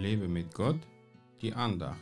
[0.00, 0.80] Lebe mit Gott,
[1.42, 1.98] die Andacht.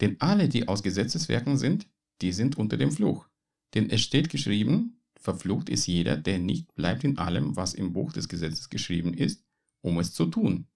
[0.00, 1.86] Denn alle, die aus Gesetzeswerken sind,
[2.20, 3.28] die sind unter dem Fluch.
[3.74, 8.12] Denn es steht geschrieben, verflucht ist jeder, der nicht bleibt in allem, was im Buch
[8.12, 9.44] des Gesetzes geschrieben ist,
[9.82, 10.66] um es zu tun.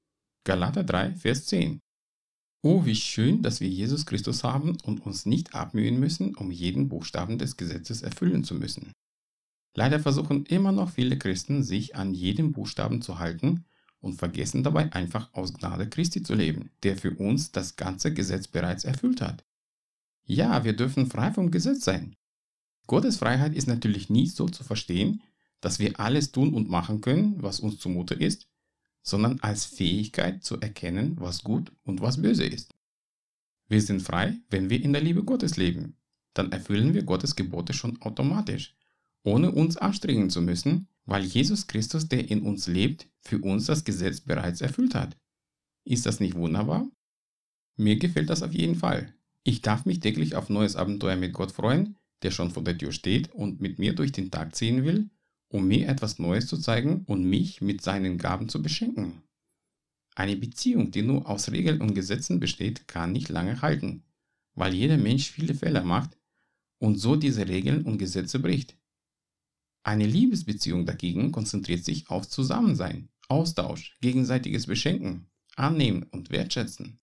[0.44, 1.80] Galater 3, Vers 10.
[2.66, 6.88] Oh, wie schön, dass wir Jesus Christus haben und uns nicht abmühen müssen, um jeden
[6.88, 8.90] Buchstaben des Gesetzes erfüllen zu müssen.
[9.74, 13.66] Leider versuchen immer noch viele Christen, sich an jedem Buchstaben zu halten
[14.00, 18.48] und vergessen dabei einfach aus Gnade Christi zu leben, der für uns das ganze Gesetz
[18.48, 19.44] bereits erfüllt hat.
[20.24, 22.16] Ja, wir dürfen frei vom Gesetz sein.
[22.86, 25.20] Gottes Freiheit ist natürlich nie so zu verstehen,
[25.60, 28.48] dass wir alles tun und machen können, was uns zumute ist,
[29.04, 32.74] sondern als Fähigkeit zu erkennen, was gut und was böse ist.
[33.68, 35.96] Wir sind frei, wenn wir in der Liebe Gottes leben.
[36.32, 38.74] Dann erfüllen wir Gottes Gebote schon automatisch,
[39.22, 43.84] ohne uns anstrengen zu müssen, weil Jesus Christus, der in uns lebt, für uns das
[43.84, 45.16] Gesetz bereits erfüllt hat.
[45.84, 46.88] Ist das nicht wunderbar?
[47.76, 49.14] Mir gefällt das auf jeden Fall.
[49.42, 52.92] Ich darf mich täglich auf neues Abenteuer mit Gott freuen, der schon vor der Tür
[52.92, 55.10] steht und mit mir durch den Tag ziehen will
[55.54, 59.22] um mir etwas Neues zu zeigen und mich mit seinen Gaben zu beschenken.
[60.16, 64.02] Eine Beziehung, die nur aus Regeln und Gesetzen besteht, kann nicht lange halten,
[64.56, 66.18] weil jeder Mensch viele Fehler macht
[66.78, 68.76] und so diese Regeln und Gesetze bricht.
[69.84, 76.98] Eine Liebesbeziehung dagegen konzentriert sich auf Zusammensein, Austausch, gegenseitiges Beschenken, Annehmen und Wertschätzen.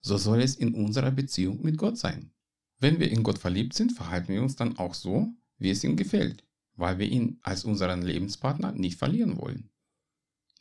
[0.00, 2.30] So soll es in unserer Beziehung mit Gott sein.
[2.78, 5.96] Wenn wir in Gott verliebt sind, verhalten wir uns dann auch so, wie es ihm
[5.96, 6.43] gefällt
[6.76, 9.70] weil wir ihn als unseren Lebenspartner nicht verlieren wollen.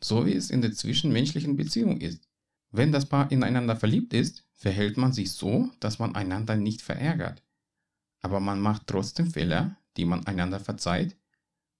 [0.02, 2.28] So wie es in der zwischenmenschlichen Beziehung ist.
[2.72, 7.44] Wenn das Paar ineinander verliebt ist, verhält man sich so, dass man einander nicht verärgert.
[8.22, 11.18] Aber man macht trotzdem Fehler, die man einander verzeiht,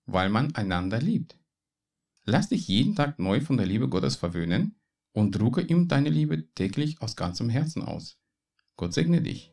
[0.06, 1.38] weil man einander liebt.
[2.26, 4.76] Lass dich jeden Tag neu von der Liebe Gottes verwöhnen
[5.14, 8.18] und drucke ihm deine Liebe täglich aus ganzem Herzen aus.
[8.76, 9.53] Gott segne dich.